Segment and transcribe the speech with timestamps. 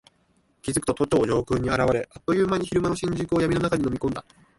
[0.63, 4.25] 気付くと都庁上空に現れ、あっという間に昼間の新宿を闇の中に飲み込んだ。